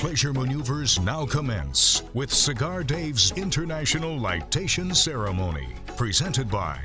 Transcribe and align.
pleasure 0.00 0.32
maneuvers 0.32 0.98
now 1.00 1.26
commence 1.26 2.02
with 2.14 2.32
Cigar 2.32 2.82
Dave's 2.82 3.32
International 3.32 4.18
Lightation 4.18 4.96
Ceremony, 4.96 5.74
presented 5.94 6.50
by 6.50 6.78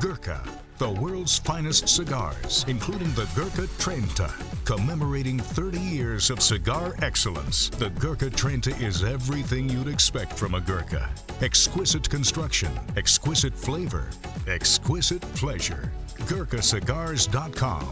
Gurkha, 0.00 0.40
the 0.78 0.88
world's 0.88 1.40
finest 1.40 1.88
cigars, 1.88 2.64
including 2.68 3.10
the 3.14 3.28
Gurkha 3.34 3.66
Trenta. 3.80 4.32
Commemorating 4.64 5.40
30 5.40 5.80
years 5.80 6.30
of 6.30 6.40
cigar 6.40 6.94
excellence, 7.02 7.68
the 7.68 7.90
Gurkha 7.90 8.30
Trenta 8.30 8.70
is 8.76 9.02
everything 9.02 9.68
you'd 9.68 9.88
expect 9.88 10.32
from 10.32 10.54
a 10.54 10.60
Gurkha. 10.60 11.10
Exquisite 11.40 12.08
construction, 12.08 12.70
exquisite 12.96 13.56
flavor, 13.56 14.08
exquisite 14.46 15.22
pleasure. 15.34 15.90
GurkhaCigars.com. 16.26 17.90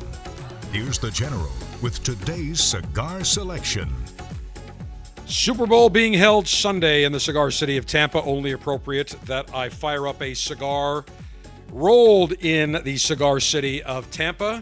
Here's 0.72 1.00
the 1.00 1.10
General 1.10 1.50
with 1.82 2.04
today's 2.04 2.60
cigar 2.60 3.24
selection. 3.24 3.92
Super 5.30 5.64
Bowl 5.64 5.90
being 5.90 6.12
held 6.12 6.48
Sunday 6.48 7.04
in 7.04 7.12
the 7.12 7.20
cigar 7.20 7.52
city 7.52 7.76
of 7.76 7.86
Tampa, 7.86 8.20
only 8.24 8.50
appropriate 8.50 9.14
that 9.26 9.54
I 9.54 9.68
fire 9.68 10.08
up 10.08 10.20
a 10.20 10.34
cigar 10.34 11.04
rolled 11.70 12.32
in 12.32 12.80
the 12.82 12.96
cigar 12.96 13.38
city 13.38 13.80
of 13.84 14.10
Tampa. 14.10 14.60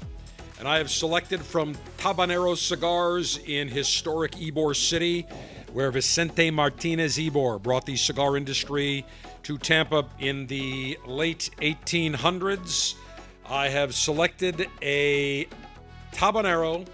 And 0.59 0.69
I 0.69 0.77
have 0.77 0.91
selected 0.91 1.41
from 1.41 1.75
Tabanero 1.97 2.55
Cigars 2.55 3.39
in 3.47 3.69
historic 3.69 4.33
Ybor 4.33 4.77
City, 4.77 5.27
where 5.73 5.91
Vicente 5.91 6.51
Martinez 6.51 7.17
Ybor 7.17 7.63
brought 7.63 7.87
the 7.87 7.97
cigar 7.97 8.37
industry 8.37 9.07
to 9.45 9.57
Tampa 9.57 10.05
in 10.19 10.47
the 10.49 10.99
late 11.07 11.49
1800s. 11.63 12.95
I 13.49 13.71
have 13.71 13.95
selected 13.95 14.69
a 14.83 15.49
Tabanero 16.13 16.87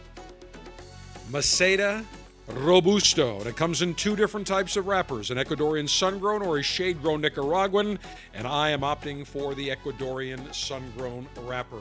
Maceda 1.29 2.05
Robusto. 2.49 3.39
And 3.39 3.47
it 3.47 3.57
comes 3.57 3.83
in 3.83 3.95
two 3.95 4.17
different 4.17 4.47
types 4.47 4.77
of 4.77 4.87
wrappers 4.87 5.31
an 5.31 5.39
Ecuadorian 5.39 5.89
sun 5.89 6.19
grown 6.19 6.43
or 6.43 6.59
a 6.59 6.63
shade 6.63 7.03
grown 7.03 7.21
Nicaraguan. 7.21 7.99
And 8.35 8.47
I 8.47 8.71
am 8.71 8.81
opting 8.81 9.27
for 9.27 9.55
the 9.55 9.69
Ecuadorian 9.69 10.55
sun 10.55 10.93
grown 10.97 11.27
wrapper. 11.43 11.81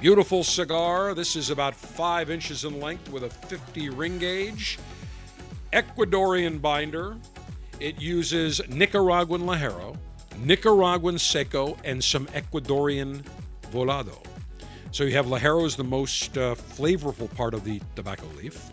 Beautiful 0.00 0.44
cigar. 0.44 1.14
This 1.14 1.36
is 1.36 1.50
about 1.50 1.74
five 1.74 2.30
inches 2.30 2.64
in 2.64 2.80
length 2.80 3.10
with 3.10 3.24
a 3.24 3.30
50 3.30 3.90
ring 3.90 4.18
gauge. 4.18 4.78
Ecuadorian 5.72 6.60
binder. 6.60 7.16
It 7.80 8.00
uses 8.00 8.60
Nicaraguan 8.68 9.42
Ligero, 9.42 9.98
Nicaraguan 10.38 11.18
Seco, 11.18 11.76
and 11.84 12.02
some 12.02 12.26
Ecuadorian 12.28 13.22
Volado. 13.70 14.16
So 14.92 15.04
you 15.04 15.12
have 15.12 15.26
Ligero 15.26 15.66
is 15.66 15.76
the 15.76 15.84
most 15.84 16.38
uh, 16.38 16.54
flavorful 16.54 17.34
part 17.34 17.52
of 17.52 17.64
the 17.64 17.82
tobacco 17.94 18.26
leaf. 18.38 18.72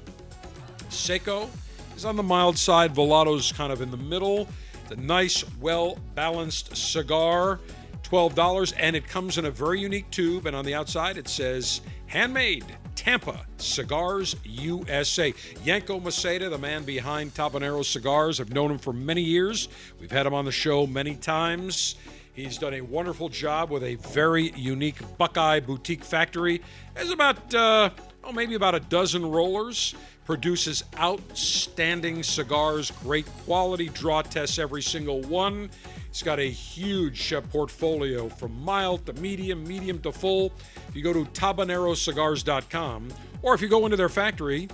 Seco 0.94 1.50
is 1.96 2.06
on 2.06 2.16
the 2.16 2.24
mild 2.24 2.58
side. 2.58 2.94
Volado's 2.94 3.52
kind 3.52 3.74
of 3.74 3.82
in 3.82 3.92
the 3.92 3.98
middle. 3.98 4.48
A 4.90 4.96
nice, 4.96 5.44
well 5.60 5.98
balanced 6.16 6.76
cigar. 6.78 7.60
$12, 8.04 8.74
and 8.78 8.96
it 8.96 9.08
comes 9.08 9.38
in 9.38 9.46
a 9.46 9.52
very 9.52 9.80
unique 9.80 10.10
tube. 10.12 10.46
And 10.46 10.56
on 10.56 10.66
the 10.66 10.76
outside, 10.76 11.18
it 11.18 11.28
says 11.28 11.82
handmade 12.06 12.66
Tampa 12.96 13.46
Cigars 13.58 14.36
USA. 14.44 15.34
Yanko 15.64 16.00
Maceda, 16.00 16.50
the 16.50 16.58
man 16.58 16.84
behind 16.84 17.34
Tabanero 17.34 17.84
Cigars, 17.84 18.40
I've 18.40 18.54
known 18.54 18.72
him 18.72 18.78
for 18.78 18.94
many 18.94 19.22
years. 19.22 19.68
We've 20.00 20.12
had 20.12 20.28
him 20.28 20.34
on 20.34 20.46
the 20.46 20.52
show 20.52 20.86
many 20.86 21.16
times. 21.16 21.96
He's 22.34 22.58
done 22.58 22.74
a 22.74 22.82
wonderful 22.82 23.30
job 23.30 23.70
with 23.70 23.84
a 23.84 23.96
very 23.96 24.52
unique 24.52 24.98
Buckeye 25.18 25.60
boutique 25.60 26.04
factory. 26.04 26.62
Has 26.96 27.12
about, 27.12 27.54
uh, 27.54 27.90
oh, 28.24 28.32
maybe 28.32 28.56
about 28.56 28.76
a 28.76 28.80
dozen 28.80 29.26
rollers. 29.26 29.96
Produces 30.26 30.84
outstanding 30.98 32.24
cigars, 32.24 32.92
great 32.92 33.26
quality, 33.46 33.90
draw 33.90 34.22
tests 34.22 34.58
every 34.58 34.82
single 34.82 35.22
one. 35.22 35.70
He's 36.08 36.24
got 36.24 36.40
a 36.40 36.50
huge 36.50 37.34
uh, 37.34 37.42
portfolio 37.42 38.30
from 38.30 38.64
mild 38.64 39.06
to 39.08 39.14
medium, 39.14 39.64
medium 39.68 40.00
to 40.02 40.12
full. 40.12 40.54
If 40.88 40.96
you 40.96 41.04
go 41.04 41.12
to 41.12 41.26
tabanerocigars.com, 41.26 43.10
or 43.42 43.54
if 43.54 43.62
you 43.62 43.68
go 43.68 43.84
into 43.86 43.98
their 43.98 44.10
factory 44.10 44.70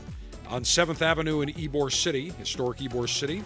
on 0.50 0.64
7th 0.64 1.02
Avenue 1.02 1.42
in 1.42 1.50
Ybor 1.50 1.92
City, 1.92 2.34
historic 2.38 2.80
Ybor 2.80 3.10
City, 3.10 3.44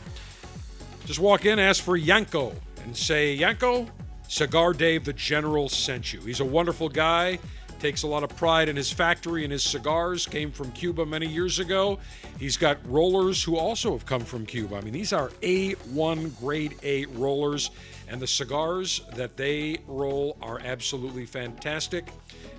just 1.05 1.19
walk 1.19 1.45
in, 1.45 1.59
ask 1.59 1.83
for 1.83 1.95
Yanko, 1.95 2.53
and 2.83 2.97
say, 2.97 3.33
Yanko, 3.33 3.87
Cigar 4.27 4.73
Dave 4.73 5.05
the 5.05 5.13
General 5.13 5.69
sent 5.69 6.11
you. 6.11 6.19
He's 6.21 6.39
a 6.39 6.45
wonderful 6.45 6.89
guy 6.89 7.39
takes 7.83 8.03
a 8.03 8.07
lot 8.07 8.23
of 8.23 8.33
pride 8.37 8.69
in 8.69 8.77
his 8.77 8.89
factory 8.89 9.43
and 9.43 9.51
his 9.51 9.61
cigars. 9.61 10.25
Came 10.25 10.51
from 10.51 10.71
Cuba 10.71 11.05
many 11.05 11.27
years 11.27 11.59
ago. 11.59 11.99
He's 12.39 12.55
got 12.55 12.77
rollers 12.89 13.43
who 13.43 13.57
also 13.57 13.91
have 13.91 14.05
come 14.05 14.21
from 14.21 14.45
Cuba. 14.45 14.77
I 14.77 14.81
mean, 14.81 14.93
these 14.93 15.11
are 15.11 15.27
A1 15.41 16.39
grade 16.39 16.75
A 16.81 17.05
rollers, 17.07 17.71
and 18.07 18.21
the 18.21 18.27
cigars 18.27 19.01
that 19.17 19.35
they 19.35 19.79
roll 19.85 20.37
are 20.41 20.61
absolutely 20.63 21.25
fantastic. 21.25 22.07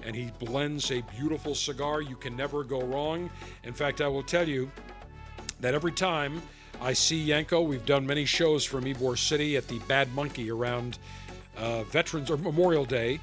And 0.05 0.15
he 0.15 0.31
blends 0.39 0.91
a 0.91 1.01
beautiful 1.19 1.55
cigar. 1.55 2.03
You 2.03 2.17
can 2.17 2.37
never 2.37 2.62
go 2.62 2.83
wrong. 2.83 3.31
In 3.62 3.73
fact, 3.73 4.03
I 4.03 4.09
will 4.09 4.23
tell 4.23 4.47
you 4.47 4.71
that 5.61 5.73
every 5.73 5.93
time 5.93 6.43
I 6.83 6.93
see 6.93 7.17
Yanko, 7.17 7.62
we've 7.62 7.87
done 7.87 8.06
many 8.06 8.27
shows 8.27 8.62
from 8.62 8.85
Ybor 8.85 9.17
City 9.17 9.56
at 9.56 9.69
the 9.69 9.79
Bad 9.89 10.12
Monkey 10.12 10.51
around 10.51 10.99
uh, 11.56 11.85
Veterans 11.85 12.31
or 12.31 12.37
Memorial 12.37 12.85
Day 12.85 13.21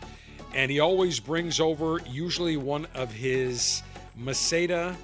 and 0.54 0.72
he 0.72 0.80
always 0.80 1.20
brings 1.20 1.60
over 1.60 2.00
usually 2.08 2.58
one 2.58 2.88
of 2.94 3.12
his 3.12 3.84
Maceda, 4.20 4.96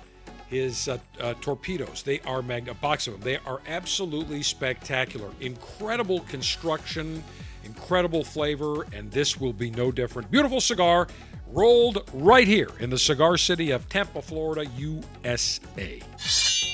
his 0.49 0.87
uh, 0.87 0.97
uh, 1.19 1.33
torpedoes. 1.41 2.03
They 2.03 2.19
are 2.21 2.39
a 2.39 2.73
box 2.75 3.07
of 3.07 3.13
them. 3.13 3.21
They 3.21 3.37
are 3.37 3.61
absolutely 3.67 4.43
spectacular. 4.43 5.29
Incredible 5.39 6.21
construction, 6.21 7.23
incredible 7.63 8.23
flavor, 8.23 8.85
and 8.93 9.11
this 9.11 9.39
will 9.39 9.53
be 9.53 9.69
no 9.71 9.91
different. 9.91 10.31
Beautiful 10.31 10.61
cigar 10.61 11.07
rolled 11.49 12.09
right 12.13 12.47
here 12.47 12.69
in 12.79 12.89
the 12.89 12.97
cigar 12.97 13.37
city 13.37 13.71
of 13.71 13.87
Tampa, 13.89 14.21
Florida, 14.21 14.69
USA. 14.77 16.01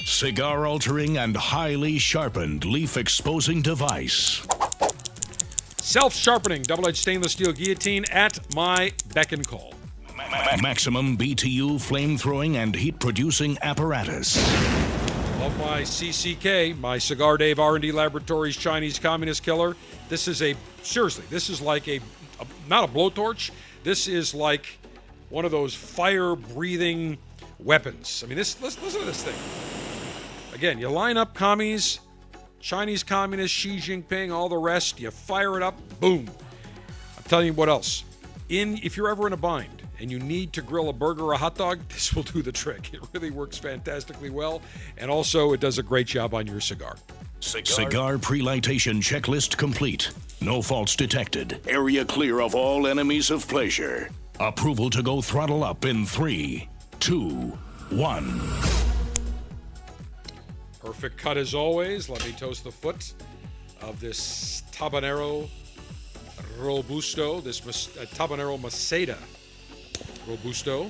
Cigar 0.05 0.65
altering 0.65 1.17
and 1.17 1.35
highly 1.35 1.97
sharpened 1.97 2.65
leaf 2.65 2.97
exposing 2.97 3.61
device. 3.61 4.45
Self 5.93 6.15
sharpening 6.15 6.63
double 6.63 6.87
edged 6.87 6.97
stainless 6.97 7.33
steel 7.33 7.53
guillotine 7.53 8.03
at 8.05 8.39
my 8.55 8.91
beck 9.13 9.31
and 9.31 9.47
call. 9.47 9.75
Maximum 10.59 11.15
BTU 11.15 11.79
flame 11.79 12.17
throwing 12.17 12.57
and 12.57 12.75
heat 12.75 12.99
producing 12.99 13.59
apparatus. 13.61 14.35
Love 15.39 15.55
my 15.59 15.83
CCK, 15.83 16.79
my 16.79 16.97
Cigar 16.97 17.37
Dave 17.37 17.59
R&D 17.59 17.91
Laboratories 17.91 18.57
Chinese 18.57 18.97
Communist 18.97 19.43
Killer. 19.43 19.75
This 20.09 20.27
is 20.27 20.41
a 20.41 20.55
seriously, 20.81 21.25
this 21.29 21.47
is 21.47 21.61
like 21.61 21.87
a, 21.87 21.99
a 22.39 22.47
not 22.67 22.89
a 22.89 22.91
blowtorch. 22.91 23.51
This 23.83 24.07
is 24.07 24.33
like 24.33 24.79
one 25.29 25.45
of 25.45 25.51
those 25.51 25.75
fire-breathing 25.75 27.19
weapons. 27.59 28.23
I 28.25 28.29
mean, 28.29 28.39
this 28.39 28.59
listen, 28.59 28.81
listen 28.81 29.01
to 29.01 29.05
this 29.05 29.21
thing. 29.21 30.55
Again, 30.55 30.79
you 30.79 30.89
line 30.89 31.17
up 31.17 31.35
commies 31.35 31.99
Chinese 32.63 33.03
Communist, 33.03 33.53
Xi 33.53 33.75
Jinping, 33.75 34.31
all 34.31 34.47
the 34.47 34.57
rest. 34.57 34.97
You 34.97 35.11
fire 35.11 35.57
it 35.57 35.63
up, 35.63 35.77
boom. 35.99 36.29
I'm 37.17 37.23
telling 37.25 37.47
you 37.47 37.53
what 37.53 37.67
else. 37.67 38.05
In 38.47 38.79
if 38.81 38.95
you're 38.95 39.09
ever 39.09 39.27
in 39.27 39.33
a 39.33 39.37
bind 39.37 39.81
and 39.99 40.09
you 40.09 40.17
need 40.17 40.53
to 40.53 40.61
grill 40.61 40.87
a 40.87 40.93
burger 40.93 41.23
or 41.23 41.33
a 41.33 41.37
hot 41.37 41.55
dog, 41.55 41.79
this 41.89 42.13
will 42.13 42.23
do 42.23 42.41
the 42.41 42.53
trick. 42.53 42.93
It 42.93 43.01
really 43.11 43.31
works 43.31 43.57
fantastically 43.57 44.29
well, 44.29 44.61
and 44.97 45.11
also 45.11 45.51
it 45.51 45.59
does 45.59 45.77
a 45.77 45.83
great 45.83 46.07
job 46.07 46.33
on 46.33 46.47
your 46.47 46.61
cigar. 46.61 46.95
Cigar, 47.41 47.65
cigar 47.65 48.17
pre-lightation 48.17 49.01
checklist 49.01 49.57
complete. 49.57 50.11
No 50.39 50.61
faults 50.61 50.95
detected. 50.95 51.59
Area 51.67 52.05
clear 52.05 52.39
of 52.39 52.55
all 52.55 52.87
enemies 52.87 53.29
of 53.29 53.45
pleasure. 53.45 54.09
Approval 54.39 54.89
to 54.91 55.03
go 55.03 55.21
throttle 55.21 55.65
up 55.65 55.83
in 55.83 56.05
three, 56.05 56.69
two, 57.01 57.57
one. 57.89 58.39
Perfect 61.03 61.21
cut 61.21 61.37
as 61.37 61.53
always. 61.53 62.07
Let 62.07 62.25
me 62.25 62.31
toast 62.31 62.63
the 62.63 62.71
foot 62.71 63.13
of 63.81 63.99
this 63.99 64.63
Tabanero 64.71 65.49
Robusto, 66.57 67.41
this 67.41 67.59
uh, 67.97 68.05
Tabanero 68.15 68.57
Maceda 68.57 69.17
Robusto. 70.25 70.89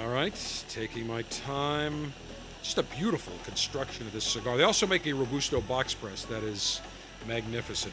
All 0.00 0.08
right, 0.08 0.64
taking 0.70 1.06
my 1.06 1.20
time. 1.24 2.14
Just 2.62 2.78
a 2.78 2.84
beautiful 2.84 3.34
construction 3.44 4.06
of 4.06 4.14
this 4.14 4.24
cigar. 4.24 4.56
They 4.56 4.64
also 4.64 4.86
make 4.86 5.06
a 5.06 5.12
Robusto 5.12 5.60
box 5.60 5.92
press 5.92 6.24
that 6.24 6.42
is 6.42 6.80
magnificent. 7.28 7.92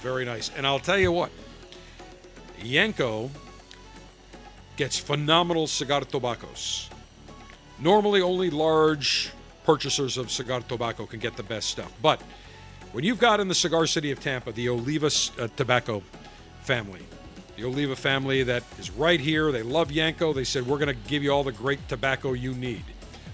Very 0.00 0.24
nice. 0.24 0.50
And 0.56 0.66
I'll 0.66 0.80
tell 0.80 0.98
you 0.98 1.12
what, 1.12 1.30
Yanko 2.60 3.30
gets 4.76 4.98
phenomenal 4.98 5.68
cigar 5.68 6.00
tobaccos. 6.00 6.90
Normally, 7.78 8.20
only 8.20 8.50
large 8.50 9.30
purchasers 9.64 10.16
of 10.16 10.30
cigar 10.30 10.60
tobacco 10.60 11.06
can 11.06 11.18
get 11.18 11.36
the 11.36 11.42
best 11.42 11.70
stuff. 11.70 11.92
But 12.00 12.20
when 12.92 13.02
you've 13.04 13.18
got 13.18 13.40
in 13.40 13.48
the 13.48 13.54
cigar 13.54 13.86
city 13.86 14.10
of 14.10 14.20
Tampa 14.20 14.52
the 14.52 14.68
Oliva 14.68 15.10
uh, 15.38 15.48
tobacco 15.56 16.02
family, 16.62 17.02
the 17.56 17.64
Oliva 17.64 17.96
family 17.96 18.42
that 18.44 18.62
is 18.78 18.90
right 18.90 19.20
here, 19.20 19.52
they 19.52 19.62
love 19.62 19.90
Yanko. 19.90 20.32
They 20.32 20.44
said, 20.44 20.66
We're 20.66 20.78
going 20.78 20.94
to 20.94 21.08
give 21.08 21.22
you 21.22 21.30
all 21.30 21.44
the 21.44 21.52
great 21.52 21.88
tobacco 21.88 22.32
you 22.32 22.52
need. 22.54 22.84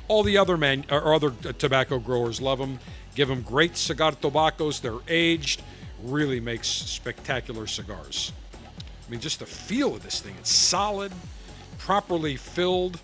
All 0.09 0.23
the 0.23 0.39
other 0.39 0.57
man 0.57 0.85
or 0.91 1.15
other 1.15 1.31
tobacco 1.31 1.99
growers 1.99 2.41
love 2.41 2.59
them. 2.59 2.79
Give 3.15 3.29
them 3.29 3.43
great 3.43 3.77
cigar 3.77 4.13
tobaccos. 4.13 4.81
They're 4.81 4.99
aged. 5.09 5.63
Really 6.03 6.41
makes 6.41 6.69
spectacular 6.69 7.67
cigars. 7.67 8.33
I 9.07 9.11
mean, 9.11 9.21
just 9.21 9.41
the 9.41 9.47
feel 9.47 9.95
of 9.95 10.03
this 10.03 10.21
thing. 10.21 10.35
It's 10.39 10.55
solid, 10.55 11.13
properly 11.79 12.37
filled 12.37 13.01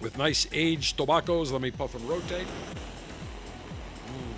with 0.00 0.16
nice 0.18 0.46
aged 0.52 0.96
tobaccos. 0.96 1.52
Let 1.52 1.60
me 1.60 1.70
puff 1.70 1.94
and 1.94 2.08
rotate. 2.08 2.46
Mm. 4.06 4.34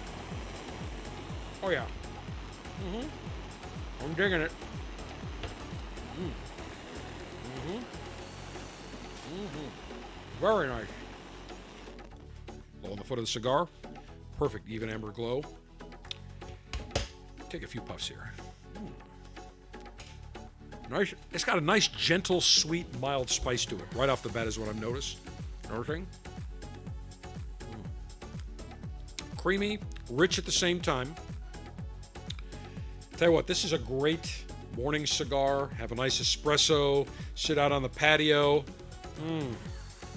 Oh, 1.62 1.70
yeah. 1.70 1.84
Mm-hmm. 2.84 3.06
I'm 4.04 4.14
digging 4.14 4.40
it. 4.40 4.52
Mm. 6.18 6.30
Mm-hmm. 7.44 7.78
Mm-hmm. 9.34 10.40
Very 10.40 10.68
nice. 10.68 10.86
Low 12.82 12.92
on 12.92 12.96
the 12.96 13.04
foot 13.04 13.18
of 13.18 13.24
the 13.24 13.30
cigar. 13.30 13.68
Perfect 14.38 14.68
even 14.68 14.88
amber 14.88 15.10
glow. 15.10 15.42
Take 17.50 17.62
a 17.62 17.66
few 17.66 17.82
puffs 17.82 18.08
here. 18.08 18.32
Mm. 18.76 18.90
Nice. 20.90 21.14
It's 21.32 21.44
got 21.44 21.58
a 21.58 21.60
nice, 21.60 21.88
gentle, 21.88 22.40
sweet, 22.40 22.86
mild 23.00 23.28
spice 23.28 23.66
to 23.66 23.76
it. 23.76 23.84
Right 23.94 24.08
off 24.08 24.22
the 24.22 24.30
bat 24.30 24.46
is 24.46 24.58
what 24.58 24.68
I've 24.68 24.80
noticed. 24.80 25.18
Noticing? 25.70 26.06
Mm. 27.60 29.36
Creamy, 29.36 29.78
rich 30.10 30.38
at 30.38 30.44
the 30.44 30.52
same 30.52 30.80
time. 30.80 31.14
Tell 33.16 33.28
you 33.28 33.34
what, 33.34 33.46
this 33.46 33.64
is 33.64 33.72
a 33.72 33.78
great 33.78 34.44
morning 34.76 35.06
cigar. 35.06 35.68
Have 35.78 35.92
a 35.92 35.94
nice 35.94 36.20
espresso. 36.20 37.06
Sit 37.34 37.58
out 37.58 37.72
on 37.72 37.82
the 37.82 37.88
patio. 37.88 38.64
Mmm. 39.20 39.54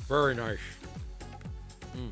Very 0.08 0.36
nice. 0.36 0.60
Mm. 1.96 2.12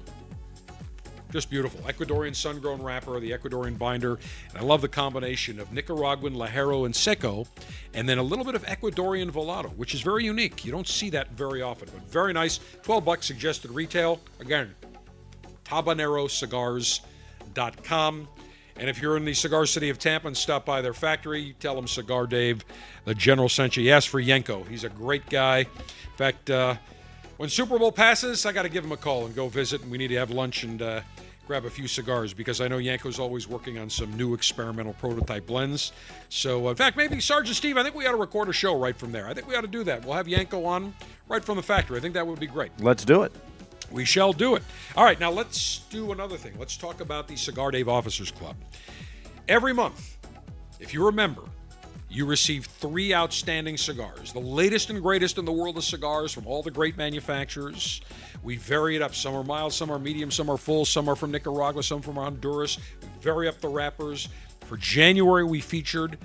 Just 1.32 1.50
beautiful. 1.50 1.80
Ecuadorian 1.82 2.34
sun 2.36 2.60
grown 2.60 2.82
wrapper, 2.82 3.20
the 3.22 3.32
Ecuadorian 3.32 3.78
binder. 3.78 4.20
And 4.50 4.58
I 4.58 4.62
love 4.62 4.82
the 4.82 4.90
combination 4.90 5.62
of 5.62 5.72
Nicaraguan 5.72 6.36
Ligero 6.36 6.86
and 6.86 6.94
Seco, 6.96 7.48
and 7.94 8.10
then 8.10 8.18
a 8.18 8.24
little 8.24 8.44
bit 8.44 8.56
of 8.56 8.66
Ecuadorian 8.66 9.32
Volado, 9.32 9.74
which 9.78 9.94
is 9.94 10.02
very 10.02 10.26
unique. 10.26 10.66
You 10.66 10.74
don't 10.74 10.90
see 10.90 11.10
that 11.12 11.32
very 11.32 11.62
often, 11.62 11.88
but 11.94 12.04
very 12.10 12.34
nice. 12.34 12.60
12 12.84 13.06
bucks 13.06 13.28
suggested 13.28 13.72
retail. 13.72 14.20
Again, 14.42 14.76
tabanerocigars.com. 15.64 18.28
And 18.78 18.90
if 18.90 19.02
you're 19.02 19.16
in 19.16 19.24
the 19.24 19.34
cigar 19.34 19.66
city 19.66 19.90
of 19.90 20.00
Tampa 20.00 20.28
and 20.28 20.36
stop 20.36 20.66
by 20.66 20.82
their 20.82 20.94
factory, 20.94 21.56
tell 21.60 21.76
them 21.76 21.88
Cigar 21.88 22.28
Dave, 22.28 22.66
the 23.06 23.16
general 23.16 23.48
sent 23.48 23.78
you. 23.78 23.84
He 23.84 23.92
asked 23.92 24.10
for 24.10 24.20
Yanko. 24.20 24.64
He's 24.64 24.84
a 24.84 24.90
great 24.90 25.30
guy. 25.30 25.60
In 25.60 26.18
fact, 26.18 26.50
uh, 26.50 26.76
when 27.42 27.50
Super 27.50 27.80
Bowl 27.80 27.92
passes, 27.92 28.46
I 28.46 28.52
got 28.52 28.62
to 28.62 28.70
give 28.70 28.86
him 28.86 28.92
a 28.92 28.98
call 28.98 29.26
and 29.26 29.34
go 29.34 29.48
visit, 29.48 29.82
and 29.82 29.90
we 29.90 29.98
need 29.98 30.10
to 30.10 30.16
have 30.16 30.30
lunch 30.30 30.64
and 30.64 30.80
uh, 30.80 31.02
grab 31.48 31.66
a 31.66 31.72
few 31.72 31.88
cigars 31.88 32.36
because 32.36 32.62
I 32.62 32.68
know 32.68 32.78
Yanko's 32.78 33.18
always 33.18 33.48
working 33.48 33.80
on 33.80 33.90
some 33.90 34.16
new 34.16 34.36
experimental 34.36 34.94
prototype 34.94 35.48
blends. 35.48 35.92
So, 36.30 36.70
in 36.70 36.76
fact, 36.76 36.98
maybe 36.98 37.20
Sergeant 37.20 37.58
Steve, 37.58 37.78
I 37.78 37.84
think 37.84 37.96
we 37.96 38.06
ought 38.06 38.12
to 38.12 38.18
record 38.18 38.48
a 38.50 38.54
show 38.54 38.78
right 38.78 38.96
from 38.96 39.12
there. 39.12 39.28
I 39.28 39.34
think 39.34 39.48
we 39.48 39.56
ought 39.56 39.62
to 39.62 39.68
do 39.68 39.84
that. 39.86 40.06
We'll 40.06 40.14
have 40.14 40.28
Yanko 40.28 40.66
on 40.66 40.94
right 41.28 41.44
from 41.44 41.56
the 41.56 41.64
factory. 41.64 41.98
I 41.98 42.00
think 42.00 42.14
that 42.14 42.28
would 42.28 42.40
be 42.40 42.46
great. 42.46 42.74
Let's 42.80 43.04
do 43.04 43.24
it. 43.24 43.32
We 43.90 44.06
shall 44.06 44.34
do 44.34 44.54
it. 44.54 44.62
All 44.96 45.04
right, 45.04 45.20
now 45.20 45.32
let's 45.32 45.80
do 45.90 46.12
another 46.12 46.38
thing. 46.38 46.54
Let's 46.60 46.78
talk 46.78 47.02
about 47.02 47.28
the 47.28 47.38
Cigar 47.38 47.72
Dave 47.72 47.90
Officers 47.90 48.30
Club. 48.30 48.56
Every 49.48 49.74
month, 49.74 50.20
if 50.80 50.94
you 50.94 51.04
remember, 51.04 51.42
you 52.12 52.26
receive 52.26 52.66
three 52.66 53.14
outstanding 53.14 53.78
cigars, 53.78 54.34
the 54.34 54.40
latest 54.40 54.90
and 54.90 55.02
greatest 55.02 55.38
in 55.38 55.46
the 55.46 55.52
world 55.52 55.78
of 55.78 55.84
cigars 55.86 56.34
from 56.34 56.46
all 56.46 56.62
the 56.62 56.70
great 56.70 56.98
manufacturers. 56.98 58.02
We 58.44 58.58
vary 58.58 58.98
it 58.98 59.02
up. 59.02 59.16
Some 59.16 59.34
are 59.34 59.46
mild, 59.46 59.72
some 59.72 59.90
are 59.90 59.98
medium, 59.98 60.30
some 60.30 60.50
are 60.50 60.58
full, 60.58 60.84
some 60.84 61.08
are 61.08 61.16
from 61.16 61.32
Nicaragua, 61.32 61.82
some 61.84 62.02
from 62.02 62.16
Honduras. 62.16 62.78
We 63.02 63.08
vary 63.22 63.48
up 63.48 63.62
the 63.62 63.70
wrappers. 63.70 64.28
For 64.66 64.76
January, 64.76 65.46
we 65.46 65.62
featured 65.62 66.18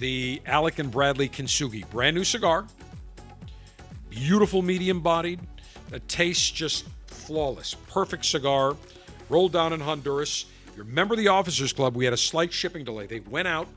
the 0.00 0.42
Alec 0.44 0.80
and 0.80 0.90
Bradley 0.90 1.28
Kintsugi, 1.28 1.88
brand 1.88 2.16
new 2.16 2.24
cigar, 2.24 2.66
beautiful 4.10 4.60
medium 4.60 5.00
bodied, 5.00 5.38
a 5.92 6.00
taste 6.00 6.56
just 6.56 6.84
flawless, 7.06 7.74
perfect 7.88 8.24
cigar, 8.24 8.76
rolled 9.28 9.52
down 9.52 9.72
in 9.72 9.78
Honduras. 9.78 10.46
You 10.76 10.82
remember 10.82 11.14
the 11.14 11.28
Officers 11.28 11.72
Club, 11.72 11.94
we 11.94 12.04
had 12.04 12.14
a 12.14 12.18
slight 12.18 12.52
shipping 12.52 12.84
delay. 12.84 13.06
They 13.06 13.20
went 13.20 13.46
out 13.46 13.68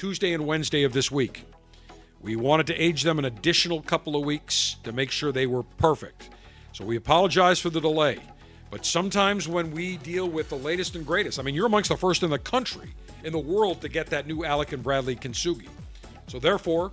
Tuesday 0.00 0.32
and 0.32 0.46
Wednesday 0.46 0.84
of 0.84 0.94
this 0.94 1.10
week. 1.10 1.44
We 2.22 2.34
wanted 2.34 2.66
to 2.68 2.74
age 2.74 3.02
them 3.02 3.18
an 3.18 3.26
additional 3.26 3.82
couple 3.82 4.16
of 4.16 4.24
weeks 4.24 4.76
to 4.82 4.92
make 4.92 5.10
sure 5.10 5.30
they 5.30 5.46
were 5.46 5.62
perfect. 5.62 6.30
So 6.72 6.86
we 6.86 6.96
apologize 6.96 7.60
for 7.60 7.68
the 7.68 7.82
delay. 7.82 8.18
But 8.70 8.86
sometimes 8.86 9.46
when 9.46 9.72
we 9.72 9.98
deal 9.98 10.26
with 10.26 10.48
the 10.48 10.56
latest 10.56 10.96
and 10.96 11.06
greatest, 11.06 11.38
I 11.38 11.42
mean, 11.42 11.54
you're 11.54 11.66
amongst 11.66 11.90
the 11.90 11.98
first 11.98 12.22
in 12.22 12.30
the 12.30 12.38
country, 12.38 12.94
in 13.24 13.32
the 13.32 13.38
world, 13.38 13.82
to 13.82 13.90
get 13.90 14.06
that 14.06 14.26
new 14.26 14.42
Alec 14.42 14.72
and 14.72 14.82
Bradley 14.82 15.16
Kintsugi. 15.16 15.68
So 16.28 16.38
therefore, 16.38 16.92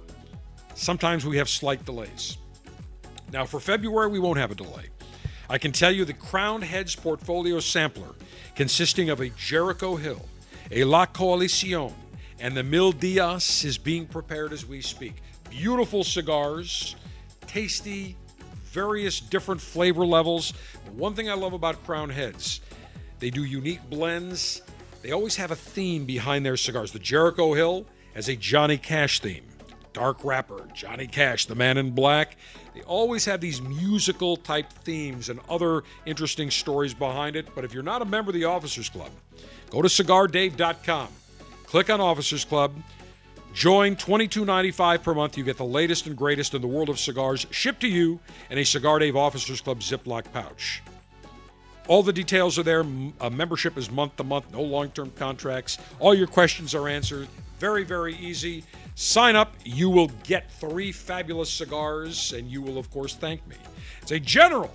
sometimes 0.76 1.26
we 1.26 1.38
have 1.38 1.48
slight 1.48 1.86
delays. 1.86 2.38
Now, 3.32 3.46
for 3.46 3.62
February, 3.62 4.10
we 4.10 4.20
won't 4.20 4.38
have 4.38 4.52
a 4.52 4.56
delay. 4.56 4.88
I 5.50 5.58
can 5.60 5.72
tell 5.72 5.94
you 5.94 6.04
the 6.04 6.12
Crown 6.12 6.62
Heads 6.62 6.94
portfolio 6.94 7.62
sampler, 7.62 8.16
consisting 8.54 9.10
of 9.10 9.22
a 9.22 9.30
Jericho 9.30 9.96
Hill, 9.96 10.26
a 10.72 10.84
La 10.84 11.06
Coalición, 11.06 11.94
and 12.40 12.56
the 12.56 12.64
Mil 12.64 12.92
Dias 12.92 13.64
is 13.64 13.78
being 13.78 14.06
prepared 14.06 14.54
as 14.54 14.66
we 14.66 14.82
speak. 14.82 15.16
Beautiful 15.50 16.04
cigars, 16.04 16.96
tasty, 17.48 18.16
various 18.66 19.20
different 19.20 19.60
flavor 19.60 20.06
levels. 20.06 20.54
One 20.96 21.16
thing 21.16 21.30
I 21.30 21.34
love 21.34 21.54
about 21.54 21.84
Crown 21.86 22.10
Heads, 22.10 22.62
they 23.20 23.30
do 23.30 23.44
unique 23.44 23.82
blends. 23.90 24.62
They 25.02 25.12
always 25.12 25.36
have 25.38 25.52
a 25.52 25.56
theme 25.56 26.06
behind 26.06 26.46
their 26.46 26.58
cigars. 26.58 26.92
The 26.92 27.00
Jericho 27.00 27.54
Hill 27.54 27.86
has 28.14 28.30
a 28.30 28.36
Johnny 28.36 28.78
Cash 28.78 29.20
theme. 29.20 29.44
Dark 29.94 30.24
Wrapper, 30.24 30.68
Johnny 30.76 31.08
Cash, 31.08 31.48
the 31.48 31.56
man 31.56 31.80
in 31.80 31.90
black. 31.90 32.38
They 32.76 32.82
always 32.82 33.26
have 33.26 33.42
these 33.42 33.64
musical 33.64 34.38
type 34.38 34.72
themes 34.72 35.30
and 35.30 35.40
other 35.50 35.82
interesting 36.06 36.52
stories 36.52 36.94
behind 36.94 37.36
it. 37.36 37.48
But 37.56 37.66
if 37.66 37.74
you're 37.74 37.82
not 37.82 38.04
a 38.04 38.06
member 38.06 38.30
of 38.30 38.36
the 38.36 38.44
Officers 38.44 38.90
Club, 38.90 39.10
go 39.72 39.82
to 39.82 39.88
cigardave.com 39.88 41.08
Click 41.68 41.90
on 41.90 42.00
Officers 42.00 42.46
Club. 42.46 42.74
Join 43.54 43.98
$22.95 43.98 45.04
per 45.04 45.14
month. 45.14 45.38
You 45.38 45.44
get 45.44 45.58
the 45.58 45.66
latest 45.66 46.08
and 46.08 46.16
greatest 46.16 46.54
in 46.54 46.62
the 46.62 46.68
world 46.68 46.88
of 46.88 46.98
cigars 46.98 47.46
shipped 47.52 47.82
to 47.82 47.90
you 47.90 48.22
in 48.50 48.58
a 48.58 48.64
Cigar 48.64 49.00
Dave 49.00 49.18
Officers 49.18 49.60
Club 49.60 49.82
Ziploc 49.82 50.32
pouch. 50.32 50.82
All 51.90 52.04
the 52.04 52.14
details 52.14 52.58
are 52.58 52.64
there. 52.64 52.86
A 53.20 53.30
membership 53.30 53.78
is 53.78 53.92
month 53.92 54.16
to 54.16 54.24
month, 54.24 54.52
no 54.54 54.62
long 54.62 54.92
term 54.92 55.12
contracts. 55.18 55.78
All 56.00 56.16
your 56.16 56.28
questions 56.28 56.74
are 56.74 56.88
answered. 56.88 57.28
Very, 57.60 57.84
very 57.84 58.16
easy. 58.16 58.64
Sign 58.96 59.36
up. 59.36 59.54
You 59.66 59.90
will 59.90 60.08
get 60.24 60.50
three 60.52 60.94
fabulous 60.94 61.52
cigars, 61.52 62.32
and 62.32 62.50
you 62.50 62.62
will, 62.62 62.78
of 62.78 62.90
course, 62.92 63.16
thank 63.16 63.46
me. 63.46 63.58
It's 64.02 64.12
a 64.12 64.20
general. 64.20 64.74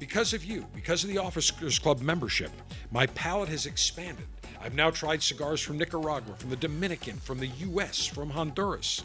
Because 0.00 0.32
of 0.32 0.44
you, 0.44 0.66
because 0.74 1.04
of 1.04 1.10
the 1.10 1.18
Officers 1.18 1.78
Club 1.78 2.00
membership, 2.00 2.50
my 2.90 3.06
palate 3.06 3.48
has 3.50 3.66
expanded. 3.66 4.26
I've 4.60 4.74
now 4.74 4.90
tried 4.90 5.22
cigars 5.22 5.60
from 5.60 5.78
Nicaragua, 5.78 6.34
from 6.36 6.50
the 6.50 6.56
Dominican, 6.56 7.16
from 7.18 7.38
the 7.38 7.46
U.S., 7.46 8.06
from 8.06 8.30
Honduras. 8.30 9.04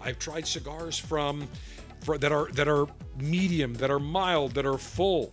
I've 0.00 0.18
tried 0.18 0.46
cigars 0.46 0.98
from 0.98 1.48
that 2.06 2.32
are 2.32 2.50
that 2.52 2.68
are 2.68 2.86
medium, 3.18 3.74
that 3.74 3.90
are 3.90 3.98
mild, 3.98 4.52
that 4.52 4.66
are 4.66 4.78
full. 4.78 5.32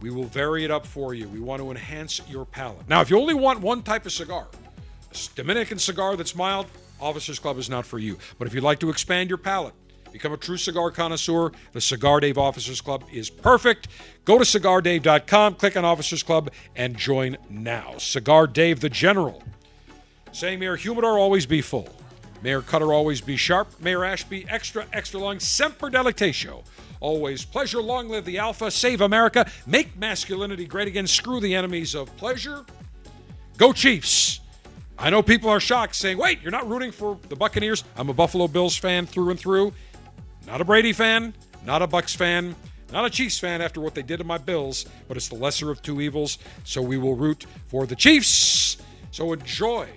We 0.00 0.10
will 0.10 0.24
vary 0.24 0.64
it 0.64 0.70
up 0.70 0.84
for 0.84 1.14
you. 1.14 1.28
We 1.28 1.40
want 1.40 1.62
to 1.62 1.70
enhance 1.70 2.20
your 2.28 2.44
palate. 2.44 2.88
Now, 2.88 3.00
if 3.00 3.10
you 3.10 3.18
only 3.18 3.34
want 3.34 3.60
one 3.60 3.82
type 3.82 4.04
of 4.04 4.12
cigar, 4.12 4.48
a 5.10 5.16
Dominican 5.34 5.78
cigar 5.78 6.16
that's 6.16 6.34
mild, 6.34 6.66
Officers 7.00 7.38
Club 7.38 7.58
is 7.58 7.70
not 7.70 7.86
for 7.86 7.98
you. 7.98 8.18
But 8.38 8.48
if 8.48 8.54
you'd 8.54 8.64
like 8.64 8.80
to 8.80 8.90
expand 8.90 9.30
your 9.30 9.38
palate, 9.38 9.74
Become 10.14 10.34
a 10.34 10.36
true 10.36 10.56
cigar 10.56 10.92
connoisseur. 10.92 11.50
The 11.72 11.80
Cigar 11.80 12.20
Dave 12.20 12.38
Officers 12.38 12.80
Club 12.80 13.02
is 13.10 13.28
perfect. 13.28 13.88
Go 14.24 14.38
to 14.38 14.44
cigardave.com, 14.44 15.56
click 15.56 15.76
on 15.76 15.84
Officers 15.84 16.22
Club, 16.22 16.52
and 16.76 16.96
join 16.96 17.36
now. 17.50 17.98
Cigar 17.98 18.46
Dave 18.46 18.78
the 18.78 18.88
General. 18.88 19.42
Saying 20.30 20.60
Mayor 20.60 20.76
Humidor 20.76 21.18
always 21.18 21.46
be 21.46 21.60
full. 21.60 21.88
Mayor 22.42 22.62
Cutter 22.62 22.92
always 22.92 23.20
be 23.20 23.36
sharp. 23.36 23.80
Mayor 23.80 24.04
Ashby 24.04 24.46
extra, 24.48 24.86
extra 24.92 25.18
long. 25.18 25.40
Semper 25.40 25.90
Delectatio. 25.90 26.62
Always 27.00 27.44
pleasure. 27.44 27.82
Long 27.82 28.08
live 28.08 28.24
the 28.24 28.38
Alpha. 28.38 28.70
Save 28.70 29.00
America. 29.00 29.50
Make 29.66 29.98
masculinity 29.98 30.64
great 30.64 30.86
again. 30.86 31.08
Screw 31.08 31.40
the 31.40 31.56
enemies 31.56 31.92
of 31.92 32.16
pleasure. 32.18 32.64
Go 33.56 33.72
Chiefs. 33.72 34.38
I 34.96 35.10
know 35.10 35.22
people 35.22 35.50
are 35.50 35.58
shocked 35.58 35.96
saying, 35.96 36.18
wait, 36.18 36.40
you're 36.40 36.52
not 36.52 36.68
rooting 36.68 36.92
for 36.92 37.18
the 37.28 37.34
Buccaneers. 37.34 37.82
I'm 37.96 38.10
a 38.10 38.14
Buffalo 38.14 38.46
Bills 38.46 38.76
fan 38.76 39.06
through 39.06 39.30
and 39.30 39.40
through. 39.40 39.72
Not 40.46 40.60
a 40.60 40.64
Brady 40.64 40.92
fan, 40.92 41.34
not 41.64 41.82
a 41.82 41.86
Bucks 41.86 42.14
fan, 42.14 42.54
not 42.92 43.04
a 43.04 43.10
Chiefs 43.10 43.38
fan 43.38 43.62
after 43.62 43.80
what 43.80 43.94
they 43.94 44.02
did 44.02 44.18
to 44.18 44.24
my 44.24 44.38
Bills, 44.38 44.86
but 45.08 45.16
it's 45.16 45.28
the 45.28 45.34
lesser 45.34 45.70
of 45.70 45.82
two 45.82 46.00
evils. 46.00 46.38
So 46.64 46.82
we 46.82 46.98
will 46.98 47.16
root 47.16 47.46
for 47.68 47.86
the 47.86 47.96
Chiefs. 47.96 48.76
So 49.10 49.32
enjoy 49.32 49.88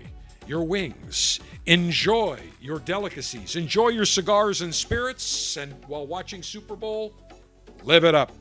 your 0.48 0.64
wings, 0.64 1.40
enjoy 1.66 2.40
your 2.62 2.80
delicacies, 2.80 3.56
enjoy 3.56 3.90
your 3.90 4.06
cigars 4.06 4.62
and 4.62 4.74
spirits, 4.74 5.58
and 5.58 5.74
while 5.88 6.08
watching 6.08 6.42
Super 6.42 6.76
Bowl, 6.76 7.14
live 7.84 8.06
it 8.06 8.16
up. 8.16 8.32